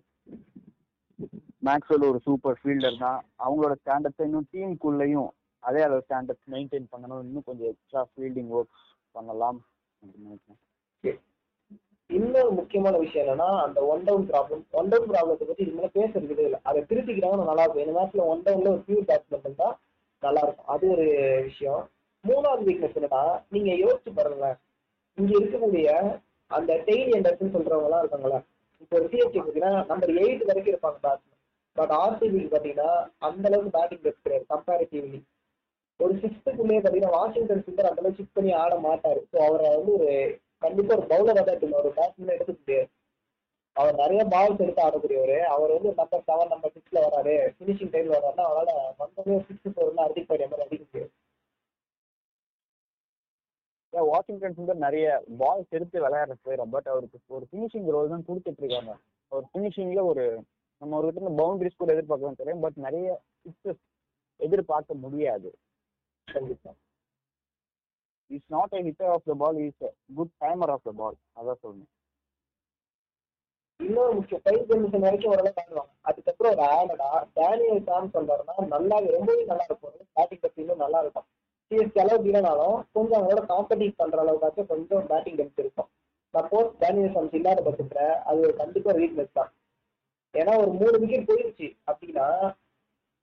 [1.64, 3.24] மேக்ஸ்வெல் ஒரு சூப்பர் ஃபீல்டர் தான்.
[3.38, 7.20] அவங்களோட ஸ்டாண்டர்ட்ஸை இன்னும் டீமுக்குள்ளேயும் அதே அளவு ஸ்டாண்டர்ட்ஸ் மெயின்டைன் பண்ணணும்.
[7.20, 9.64] இன்னும் கொஞ்சம் எக்ஸ்ட்ரா ஃபீல்டிங் ஒர்க்ஸ் பண்ணலாம்.
[10.00, 10.60] அப்படின்னு நினைக்கிறேன்.
[12.10, 16.60] இன்னொரு முக்கியமான விஷயம் என்னன்னா அந்த one down problem one down ப்ராப்ளத்தை பத்தி இதுமாதிரி பேசுறதுக்கு இல்லை.
[16.68, 17.84] அதை திருத்திக்கிட்டாங்கன்னா நல்லா இருக்கும்.
[17.84, 19.74] இந்த மேட்ச்ல ஒன் டவுன்ல ஒரு பியூர் பேட்ஸ்மேன் தான்
[20.22, 20.68] நல்லா இருக்கும்.
[20.74, 21.06] அது ஒரு
[21.48, 21.82] விஷயம்.
[22.24, 23.22] மூணாவது வீக்னஸ் என்னன்னா
[23.54, 24.58] நீங்க யோசிச்சு பாருங்களேன்.
[25.18, 25.88] இங்க இருக்கக்கூடிய
[26.50, 28.38] அந்த டெய்லி எண்டர்ஸ்ன்னு சொல்றவங்க எல்லாம் இருக்காங்களா
[28.82, 31.34] இப்போ ஒரு சிஎஸ்டி பார்த்தீங்கன்னா நம்பர் எயிட் வரைக்கும் இருப்பாங்க பேட்ஸ்மேன்
[31.76, 32.90] பட் ஆர்சிபிக்கு பார்த்தீங்கன்னா
[33.28, 35.20] அந்த அளவுக்கு பேட்டிங் பெஸ்ட் கிடையாது கம்பேரிட்டிவ்லி
[36.00, 39.20] ஒரு சிக்ஸ்த்துக்குள்ளேயே பார்த்தீங்கன்னா வாஷிங்டன் சுந்தர் அந்த அளவுக்கு சிக் பண்ணி ஆட மாட்டாரு.
[39.30, 40.10] ஸோ அவரை வந்து ஒரு
[40.62, 42.88] கண்டிப்பா ஒரு பவுலராக தான் இருக்கணும் ஒரு பேட்ஸ்மேன் எடுக்க முடியாது.
[43.76, 45.38] அவர் நிறைய பால்ஸ் எடுத்து ஆடக்கூடியவர்.
[45.54, 47.34] அவர் வந்து நம்பர் செவன் நம்பர் சிக்ஸ்ல வராரு.
[47.56, 51.12] ஃபினிஷிங் டைம்ல வராருன்னா அவரால் வந்தோடனே சிக்ஸ் ஃபோர்னா அடிக்க போயிட மாதிரி அடிக்க முடியாது.
[53.92, 55.06] வாஷிங்டன் சுந்தர் நிறைய
[55.42, 58.94] பால்ஸ் எடுத்து விளையாடுற பிளேயர் பட் அவருக்கு ஒரு ஃபினிஷிங் ரோல் தான் கொடுத்துட்டு இருக்காங்க.
[59.32, 60.24] அவர் ஃபினிஷிங்ல ஒரு
[60.82, 63.06] நம்ம ஒரு கிட்ட பவுண்டரிஸ் கூட எதிர்பார்க்கலாம் தெரியும் பட் நிறைய
[63.44, 63.80] சிக்ஸஸ்
[64.46, 65.50] எதிர்பார்க்க முடியாது.
[66.28, 66.70] கண்டிப்பா.
[68.30, 69.84] Is not a hitter of the ball is
[70.16, 71.92] good timer of the ball அதான் சொல்லணும்
[73.80, 77.08] இன்னொரு முக்கியம் ஃபைவ் கண்டிஷன் வரைக்கும் ஓரளவுக்கு ஆடுவாங்க அதுக்கப்புறம் ஒரு ஆடடா
[77.38, 81.26] டேனியல் சாம் சொல்றாருன்னா நல்லா ரொம்பவே நல்லா இருக்கும் பேட்டிங் பத்தி இன்னும் நல்லா இருக்கும்
[81.70, 85.88] சிஎஸ்கே அளவுக்கு இல்லைனாலும் கொஞ்சம் அவங்களோட காம்படிட் பண்ற அளவுக்காச்சும் கொஞ்சம் பேட்டிங் டெப்த் இருக்கும்.
[86.34, 89.50] சப்போஸ் டேனியல் சாம்ஸ் இல்லாத பட்சத்துல அது ஒரு கண்டிப்பா வீக்னஸ் தான்.
[90.34, 92.26] ஏன்னா ஒரு மூணு விக்கெட் போயிருச்சு அப்படின்னா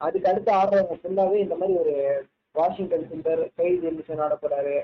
[0.01, 1.93] அதுக்கு அடுத்து ஆடுறவங்க ஃபுல்லாவே இந்த மாதிரி ஒரு
[2.55, 4.75] வாஷிங்டன் சுந்தர் கை ஜெமிசன் ஆட போறாரு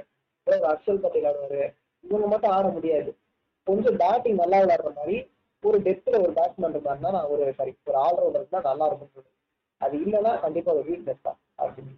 [0.71, 1.63] அர்ஷல் பட்டேல் ஆடுவாரு.
[2.03, 3.11] இவங்க மட்டும் ஆட முடியாது.
[3.67, 5.17] கொஞ்சம் பேட்டிங் நல்லா விளையாடுற மாதிரி
[5.63, 9.35] ஒரு டெப்த்ல ஒரு பேட்ஸ்மேன் இருந்தாருன்னா நான் ஒரு சாரி ஒரு ஆல்ரவுண்டர் தான் நல்லா இருக்கும் சொல்லுவேன்.
[9.81, 11.93] அது இல்லைன்னா கண்டிப்பா ஒரு வீக்னஸ் தான் அப்படின்னு.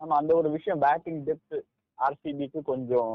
[0.00, 1.58] நம்ம அந்த ஒரு விஷயம் பேட்டிங் டெப்த்
[1.98, 3.14] ஆர்சிபிக்கு கொஞ்சம்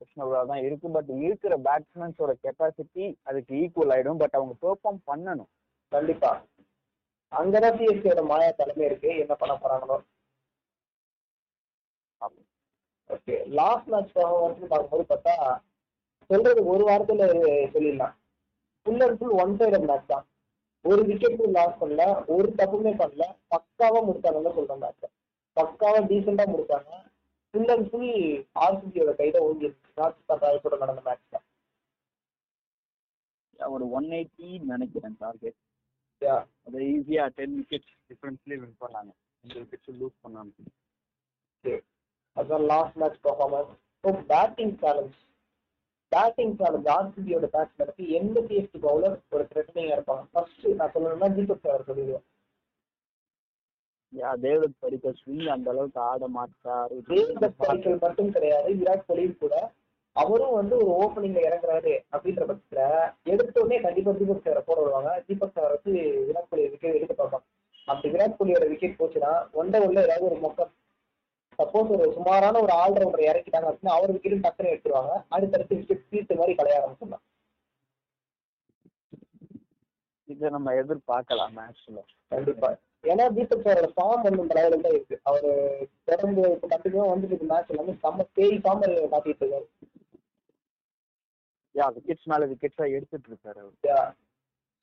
[0.00, 0.88] கொஸ்டினபுளாக தான் இருக்கு.
[0.96, 4.20] பட் இருக்கிற பேட்ஸ்மேன்ஸோட கெப்பாசிட்டி அதுக்கு ஈக்குவல் ஆயிடும்.
[4.22, 5.50] பட் அவங்க பெர்ஃபார்ம் பண்ணணும்.
[5.92, 6.30] கண்டிப்பா.
[7.38, 9.10] அங்கதான் சிஎஸ்கேட மாயா தலைமை இருக்கு.
[9.24, 9.96] என்ன பண்ண போறாங்களோ
[13.10, 15.34] ஓகே லாஸ்ட் மேட்ச் வரைக்கும் பார்க்கும்போது பார்த்தா
[16.30, 17.24] சொல்றது ஒரு வாரத்துல
[17.74, 18.14] சொல்லிடலாம்.
[18.86, 20.26] Full and full one sided match தான்.
[20.84, 23.24] ஒரு விக்கெட் லாஸ் பண்ணல ஒரு தப்புமே பண்ணல.
[23.54, 25.06] பக்காவா முடிச்சாங்கன்னு சொல்றேன் மேட்ச்
[25.56, 26.90] பக்காவா டீசெண்டா முடிச்சாங்க.
[27.54, 28.12] ஃபுல் அண்ட் ஃபுல்
[28.66, 31.46] ஆர்சிபியோட கையில ஓடிருச்சு ராஜஸ்தான் ராயல்ஸோட நடந்த மேட்ச் தான்.
[33.76, 35.58] ஒரு ஒன் எயிட்டி நினைக்கிறேன் டார்கெட்
[36.22, 39.10] அது ஈஸியா டென் விக்கெட்ஸ் டிஃபரன்ஸ்லேயே வின் பண்ணாங்க.
[39.44, 40.52] ரெண்டு விக்கெட்ஸ் லூஸ் பண்ணாங்க.
[42.36, 43.70] அதுதான் last match performance
[44.04, 45.16] so batting challenge
[46.12, 50.24] batting challenge ஆர்சிபியோட பேட்ஸ்மேனுக்கு எந்த சிஎஸ்டி பவுலர் ஒரு த்ரெட்டனிங்காக இருப்பாங்க?
[50.32, 52.26] ஃபர்ஸ்ட் நான் சொல்லணும்னா தீபக் சார் சொல்லிடுவேன்
[54.12, 56.96] யா தேவதத் படிக்கல் ஸ்விங் அந்த அளவுக்கு ஆட மாட்டாரு.
[57.10, 59.54] தேவதத் படிக்கல் மட்டும் கிடையாது விராட் கோலியும் கூட
[60.16, 62.82] அவரும் வந்து ஒரு ஓப்பனிங்ல இறங்குறாரு அப்படின்ற பட்சத்துல
[63.32, 65.92] எடுத்த உடனே கண்டிப்பா தீபக் சாரை போட விடுவாங்க தீபக் சார் வச்சு
[66.28, 67.46] விராட் கோலி விக்கெட் எடுக்க பார்ப்பாங்க.
[67.88, 70.72] அப்படி விராட் கோலியோட விக்கெட் போச்சுன்னா ஒன்றை உள்ள ஏதாவது ஒரு மொக்கம்
[71.58, 75.14] சப்போஸ் ஒரு சுமாரான ஒரு ஆல்ரவுண்டர் இறக்கிட்டாங்க அப்படின்னா அவர் விக்கெட்டும் டக்குன்னு எடுத்துருவாங்க.
[75.36, 77.24] அடுத்தடுத்து விக்கெட் சீட்டு மாதிரி கலைய ஆரம்பிச்சிடலாம்.
[80.28, 82.00] இதை நம்ம எதிர்பார்க்கலாம் மேட்ச்ல
[82.32, 82.68] கண்டிப்பா.
[83.10, 85.16] ஏன்னா தீபக் சாரோட ஃபார்ம் வந்து இந்த லெவலில் தான் இருக்கு.
[85.28, 85.50] அவரு
[86.08, 89.66] தொடர்ந்து இப்போ கண்டிப்பா வந்துட்டு மேட்ச் எல்லாமே செம்ம பேய் ஃபார்ம் காட்டிட்டு இருக்காரு.
[91.74, 94.14] யா விக்கெட்ஸ் மேல விக்கெட்ஸா எடுத்துட்டு இருக்காரு அவர்.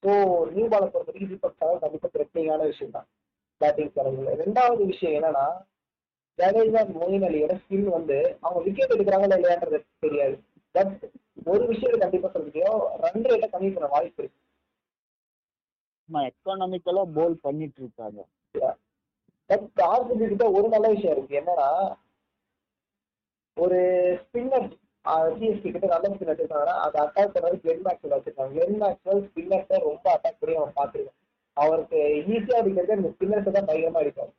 [0.04, 0.12] ஸோ
[0.56, 3.08] நியூ பாலை பொறுத்த வரைக்கும் தீபக் கண்டிப்பா த்ரெட்னிங்கான விஷயம் தான்
[3.62, 5.46] பேட்டிங் சேனல்ல ரெண்டாவது விஷயம் என்னன்னா
[6.40, 10.36] ஜடேஜா மொயின் அலியோட ஸ்கில் வந்து அவங்க விக்கெட் எடுக்கிறாங்களா இல்லையான்றது தெரியாது.
[10.76, 10.98] பட்
[11.52, 14.40] ஒரு விஷயத்தை கண்டிப்பா சொல்ல முடியும் ரன் ரேட்டை கம்மி பண்ண வாய்ப்பு இருக்கு.
[16.30, 18.20] எக்கனாமிக்கலா போல் பண்ணிட்டு இருக்காங்க
[19.50, 21.40] பட் ஆர்சிபி கிட்ட ஒரு நல்ல விஷயம் இருக்கு.
[21.42, 21.70] என்னன்னா
[23.58, 23.80] ஒரு
[24.22, 24.68] ஸ்பின்னர்
[25.38, 28.54] சிஎஸ்கி கிட்ட நல்ல ஸ்பின்னர் இருக்காங்கன்னா அதை அட்டாக் பண்ணது கிளென் மேக்ஸ்வெல் வச்சிருக்காங்க.
[28.58, 31.20] கிளென் மேக்ஸ்வெல் ஸ்பின்னர்ஸை ரொம்ப அட்டாக் பண்ணி அவன் பார்த்துருக்கான்.
[31.58, 32.00] அவருக்கு
[32.34, 34.34] ஈஸியா அடிக்கிறது அந்த ஸ்பின்னர்ஸை தான் பயங்கரமா அடிப்பாங்க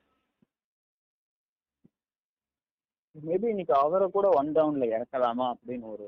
[3.14, 6.07] மேபி இன்னைக்கு அவரை கூட ஒன் டவுன்ல இறக்கலாமா அப்படின்னு ஒரு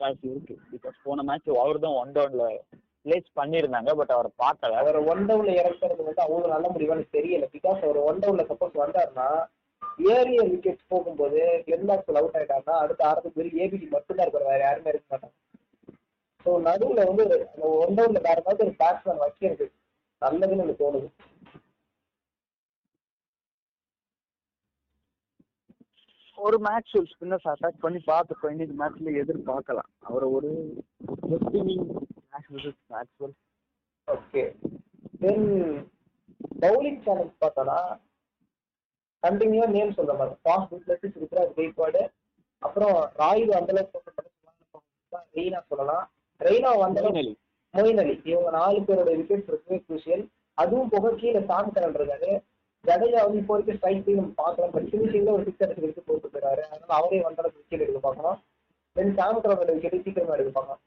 [0.00, 0.54] சாய்ஸ் இருக்கு.
[0.72, 2.46] பிகாஸ் போன மேட்ச் அவர் தான் ஒன் டவுன்ல
[3.04, 4.78] பிளேஸ் பண்ணியிருந்தாங்க பட் அவரை பார்க்கல.
[4.82, 7.46] அவரை ஒன் டவுன்ல இறக்குறது வந்து அவ்வளவு நல்ல முடிவான்னு தெரியல.
[7.56, 9.28] பிகாஸ் அவர் ஒன் டவுன்ல சப்போஸ் வந்தாருன்னா
[9.98, 14.92] ஏரிய விக்கெட் போகும்போது கிளென் மேக்ஸ்வெல் அவுட் ஆயிட்டாருன்னா அடுத்த ஆறு பேர் ஏபிடி மட்டும்தான் இருப்பாரு வேற யாருமே
[14.92, 15.34] இருக்க மாட்டாங்க.
[16.46, 19.66] ஸோ நடுவுல வந்து அந்த ஒன் டவுன்ல வேற ஏதாவது ஒரு பேட்ஸ்மேன் வைக்கிறது
[20.22, 21.08] நல்லதுன்னு எனக்கு தோணுது.
[26.38, 29.90] ஒரு மேட்ச் ஒரு ஸ்பின்னர்ஸ் அட்டாக் பண்ணி பார்த்துக்கோ இன்னைக்கு மேட்ச்ல எதிர்பார்க்கலாம்.
[30.08, 30.50] அவரை ஒரு
[31.42, 31.88] spinning
[32.92, 33.34] Maxwell
[34.08, 34.42] okay
[35.22, 35.48] then
[36.62, 37.78] bowling challenge பார்த்தோன்னா
[39.22, 40.36] கண்டினியூவா நேம் சொல்ற மாதிரி.
[40.44, 42.02] ஃபாஸ்ட் பிளஸ் ருத்ராஜ் கெய்க்வாடு
[42.62, 44.26] அப்புறம் ராயுடு அந்த அளவுக்கு
[45.36, 46.04] ரெய்னா சொல்லலாம்.
[46.40, 47.36] ரெய்னா வந்த அளவுக்கு
[47.74, 50.22] மொயின் அலி இவங்க நாலு பேரோட விக்கெட் ரொம்பவே குரூசியல்
[50.58, 52.30] அதுவும் போக கீழே சாம் கரன் இருக்காரு.
[52.84, 56.28] ஜடேஜா வந்து இப்போ வரைக்கும் ஸ்ட்ரைக் பண்ணி நம்ம பார்க்கலாம் பட் ஃபினிஷிங்ல ஒரு சிக்ஸ் அடிச்சு விட்டு போட்டு
[56.34, 58.38] போயிறாரு அதனால அவரே வந்த அளவுக்கு விக்கெட் எடுக்க பார்க்கணும்.
[58.96, 60.82] தென் சாம் கரனோட விக்கெட் சீக்கிரமா எடுக்க பார்க்கலாம்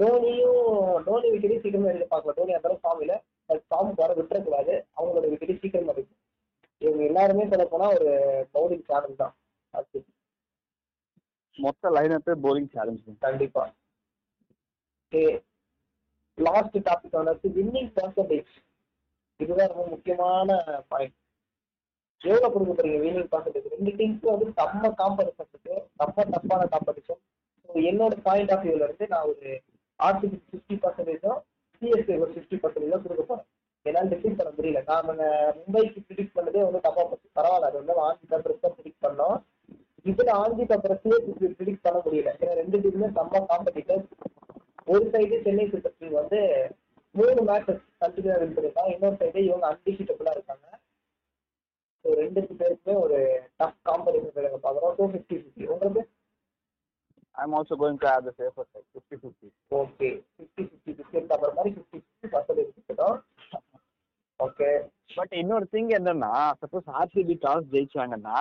[0.00, 3.16] தோனியும் தோனி விக்கெட் சீக்கிரமா எடுக்க பார்க்கலாம் தோனி அந்த அளவுக்கு ஃபார்ம் இல்லை.
[3.50, 4.72] பட் ஃபார்முக்கு வர விட்டுறக்கூடாது.
[4.98, 6.17] அவங்களோட விக்கெட் சீக்கிரமா எடுக்கும்
[6.84, 8.10] இவங்க எல்லாருமே சொல்ல போனா ஒரு
[8.54, 9.34] பவுலிங் சேலஞ்ச் தான்.
[11.64, 13.62] மொத்த லைனப்பே போலிங் சேலஞ்ச் கண்டிப்பா.
[16.38, 18.52] லாஸ்ட் டாபிக் வந்து வின்னிங் பர்சன்டேஜ்
[19.40, 20.58] இதுதான் ரொம்ப முக்கியமான
[20.92, 21.16] பாயிண்ட்
[22.22, 25.74] எவ்வளவு கொடுக்க போறீங்க வின்னிங் பர்சன்டேஜ் ரெண்டு டீம்ஸும் வந்து செம்ம காம்படிஷன் இருக்கு.
[25.98, 27.20] செம்ம டஃப்பான காம்படிஷன்
[27.90, 29.48] என்னோட பாயிண்ட் ஆஃப் வியூல இருந்து நான் ஒரு
[30.00, 31.40] ஆர்சிபி ஃபிஃப்டி பர்சன்டேஜும்
[31.82, 33.47] சிஎஸ்கே ஒரு ஃபிஃப்டி பர்சன்டேஜும் கொடுக்க போறேன்.
[33.88, 34.80] என்னால் டிசைட் பண்ண முடியல.
[34.90, 35.14] நாம
[35.58, 37.28] மும்பைக்கு ப்ரிடிக்ட் பண்ணதே வந்து தப்பா போச்சு.
[37.38, 39.36] பரவாயில்ல அது வந்து ஆஞ்சி பேப்பர்ஸ் தான் ப்ரிடிக்ட் பண்ணோம்.
[40.10, 40.64] இதுல ஆஞ்சி
[41.04, 42.32] சிஎஸ்கே ப்ரிடிக்ட் பண்ண முடியல.
[42.40, 44.04] ஏன்னா ரெண்டு டீமுமே செம்ம காம்படிட்டர்
[44.92, 46.38] ஒரு சைடு சென்னை சூப்பர் கிங் வந்து
[47.14, 50.66] மூணு மேட்சஸ் கண்டினியூ வின் பண்ணிருக்காங்க இன்னொரு சைடு இவங்க அன்டிஷிட்டபிளா இருக்காங்க.
[52.04, 53.18] ஸோ ரெண்டு பேருக்குமே ஒரு
[53.60, 56.02] டஃப் காம்படிஷன் பார்க்குறோம் டூ ஃபிஃப்டி ஃபிஃப்டி உங்களுக்கு?
[57.34, 59.48] I'm also going to have the safer side fifty fifty
[59.80, 63.18] okay fifty fifty biscuit அப்புறம் மாதிரி ஃபிஃப்டி ஃபிஃப்டி பர்சன்டேஜ் இருக்கட்டும்
[64.40, 64.70] ஓகே
[65.16, 68.38] பட் இன்னொரு திங் என்னன்னா சப்போஸ் ஆர்சிபி டாஸ் ஜெயிச்சாங்கன்னா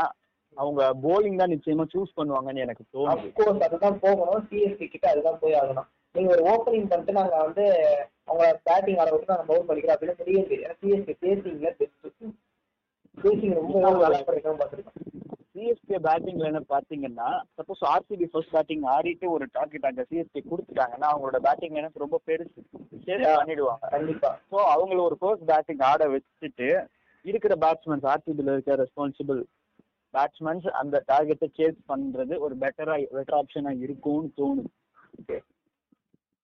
[0.58, 3.14] அவங்க போலிங் தான் நிச்சயமா சூஸ் பண்ணுவாங்கன்னு எனக்கு தோணுது.
[3.14, 4.46] அப்கோர்ஸ் அதுதான் போகணும்.
[4.50, 5.88] சிஎஸ்கே கிட்ட அதுதான் போய் ஆகணும்.
[6.16, 7.66] நீங்க ஒரு ஓப்பனிங் பண்ணிட்டு நாங்க வந்து
[8.30, 12.08] அவங்க பேட்டிங் ஆட விட்டு நாங்க பவுல் பண்ணிக்கிறோம் அப்படின்னு முடியாது ஏன்னா சிஎஸ்கே பேசிங்ல பெஸ்ட்
[13.18, 15.07] பேசிங் ரொம்ப நல்லா பண்ணிக்கணும் பார்த்துருக்கோம்.
[15.58, 21.40] சிஎஸ்கே பேட்டிங் என்ன பாத்தீங்கன்னா சப்போஸ் ஆர்சிபி ஃபர்ஸ்ட் பேட்டிங் ஆடிட்டு ஒரு டார்கெட் அங்க சிஎஸ்கே கொடுத்துட்டாங்கன்னா அவங்களோட
[21.46, 22.62] பேட்டிங் லைனப் ரொம்ப பெருசு
[23.40, 24.32] பண்ணிடுவாங்க கண்டிப்பா.
[24.52, 26.70] ஸோ அவங்கள ஒரு ஃபர்ஸ்ட் பேட்டிங் ஆட வச்சுட்டு
[27.26, 29.40] இருக்கிற பேட்ஸ்மேன்ஸ் ஆர்சிபியில் இருக்க ரெஸ்பான்சிபிள்
[30.14, 34.70] பேட்ஸ்மேன்ஸ் அந்த டார்கெட்டை சேஸ் பண்றது ஒரு பெட்டரா பெட்டர் ஆப்ஷனா இருக்கும்னு தோணும்.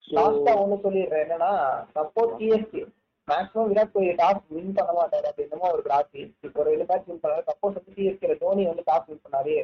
[0.04, 1.22] லாஸ்டா ஒண்ணு சொல்லிடுறேன்.
[1.26, 1.52] என்னன்னா
[1.96, 2.82] suppose CSK
[3.28, 5.26] maximum Virat Kohli toss win பண்ண மாட்டாரு.
[5.30, 6.22] அப்படின்னமா ஒரு ராசி.
[6.46, 7.44] இப்போ ஒரு ரெண்டு மேட்ச் வின் பண்ணாரு.
[7.50, 9.56] சப்போஸ் வந்து சிஎஸ்கே தோனி வந்து டாஸ் வின் பண்ணாரு.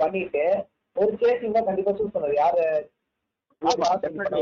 [0.00, 0.44] பண்ணிட்டு
[0.96, 2.64] ஒரு சேசிங் தான் கண்டிப்பா சூஸ் பண்ணுறது யாரு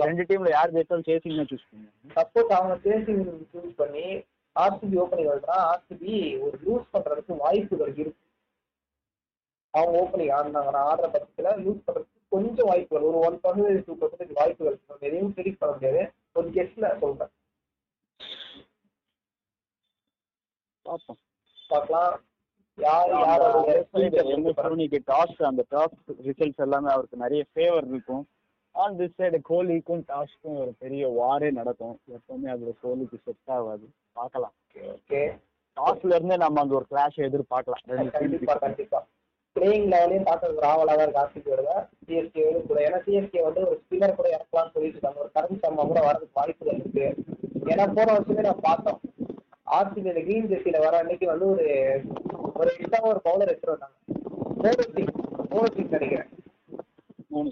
[0.06, 3.22] ரெண்டு டீம்ல யார் ஜெயிச்சாலும் சேசிங் தான் சூஸ் பண்ணுவாங்க சப்போஸ் அவங்க சேசிங்
[3.52, 4.06] சூஸ் பண்ணி
[4.56, 6.14] ஆர்சிபி ஓப்பனிங் வருதுன்னா ஆர்சிபி
[6.46, 8.22] ஒரு லூஸ் பண்றதுக்கு வாய்ப்புகள் இருக்கு.
[9.74, 13.06] அவங்க ஓப்பனிங் ஆடினாங்கன்னா ஆடுற பட்சத்துல லூஸ் பண்றதுக்கு கொஞ்சம் வாய்ப்புகள்.
[13.10, 14.76] ஒரு ஒன் பர்சன்டேஜ் டூ பர்சன்டேஜ் வாய்ப்புகள்.
[15.08, 16.02] எதையும் ப்ரிடிக் பண்ண முடியாது.
[16.38, 17.32] ஒரு கெஸ்ட்ல சொல்றேன்.
[20.92, 21.18] பார்ப்போம்.
[21.72, 22.14] பார்க்கலாம்.
[22.78, 23.72] யார் யாரோட
[25.10, 28.22] டாஸ் அந்த டாஸ் ரிசல்ட்ஸ் எல்லாமே அவருக்கு நிறைய ஃபேவர் இருக்கும்.
[28.74, 31.96] ஆன் திஸ் சைடு கோலிக்கும் டாஸ்க்கும் ஒரு பெரிய வாரே நடக்கும்.
[32.16, 33.86] எப்பவுமே அது கோலிக்கு செட் ஆகாது.
[34.12, 34.54] பார்க்கலாம்.
[34.92, 35.22] ஓகே
[35.76, 38.10] டாஸ்ல இருந்தே நம்ம அந்த ஒரு கிளாஷ் எதிர்பார்க்கலாம்.
[38.16, 39.00] கண்டிப்பா கண்டிப்பா
[39.56, 41.04] பிளேயிங் லெவலையும் பார்க்கறதுக்கு ராவலா தான்.
[41.06, 41.72] இருக்கு ஆர்சிபியோட
[42.06, 42.78] சிஎஸ்கேவும் கூட.
[42.88, 45.20] ஏன்னா சிஎஸ்கே வந்து ஒரு ஸ்பின்னர் கூட இறக்கலாம்னு சொல்லிட்டு இருக்காங்க.
[45.24, 47.06] ஒரு கரண் சர்மா கூட வரதுக்கு வாய்ப்புகள் இருக்கு.
[47.72, 49.00] ஏன்னா போன வருஷமே பார்த்தோம்.
[49.76, 51.66] ஆர்சிபி இந்த கிரீன் ஜெர்சியில வர அன்னைக்கு வந்து ஒரு
[52.60, 53.96] ஒரு எக்ஸ்ட்ரா ஒரு பவுலர் எடுத்துட்டு வந்தாங்க.
[54.62, 55.12] மோனு சிங்
[55.52, 56.30] மோனு சிங் நினைக்கிறேன்.
[57.28, 57.50] மூணு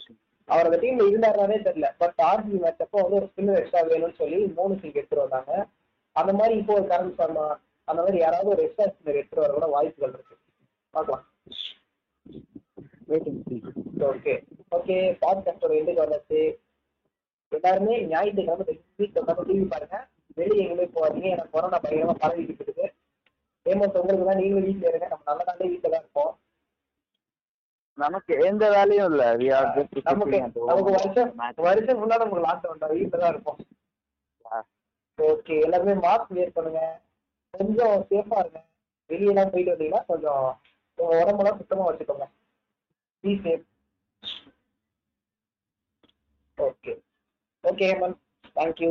[0.48, 1.88] அவர் அந்த டீம்ல இருந்தாருனாலே தெரியல.
[2.02, 5.52] பட் ஆர்சிபி மேட்ச் அப்போ வந்து ஒரு ஸ்பின்னர் எக்ஸ்ட்ரா வேணும்னு சொல்லி மோனு சிங் எடுத்துட்டு வந்தாங்க.
[6.16, 7.46] அந்த மாதிரி இப்போ ஒரு கரண் சர்மா
[7.88, 10.36] அந்த மாதிரி யாராவது ஒரு எக்ஸ்ட்ரா ஸ்பின்னர் எடுத்துட்டு வர கூட வாய்ப்புகள் இருக்கு.
[10.94, 11.26] பார்க்கலாம்.
[14.10, 14.34] ஓகே
[14.76, 16.40] ஓகே பாட்காஸ்டோட எண்டுக்கு வந்தாச்சு
[17.52, 19.96] எல்லாருமே ஞாயிற்றுக்கிழமை டிவி பாருங்க.
[20.38, 21.28] வெளியே எங்கேயுமே போகாதீங்க.
[21.34, 22.86] எனக்கு கொரோனா பயங்கரமா பரவிக்கிட்டு இருக்குது.
[23.66, 25.08] ஃபேமஸ் உங்களுக்கு தான் நீங்களும் வீட்டில் இருங்க.
[25.08, 26.32] நம்ம நல்ல நாளே வீட்டில் தான் இருப்போம்.
[27.98, 29.22] நமக்கு எந்த வேலையும் இல்ல.
[30.08, 30.40] நமக்கு.
[30.70, 31.32] நமக்கு வருஷம்.
[31.68, 33.60] வருஷம் ஃபுல்லாக நமக்கு லாக்டவுன் தான் வீட்டில் தான் இருப்போம்.
[35.18, 36.82] ஓகே எல்லாருமே மாஸ்க் வேர் பண்ணுங்க.
[37.54, 38.60] கொஞ்சம் சேஃபா இருங்க.
[39.10, 40.44] வெளியெல்லாம் போயிட்டு வந்தீங்கன்னா கொஞ்சம்
[40.98, 42.26] உடம்பெல்லாம் சுத்தமா வச்சுக்கோங்க.
[43.24, 43.66] Be safe
[46.58, 46.92] okay
[47.64, 48.16] okay Hemen
[48.56, 48.90] thank you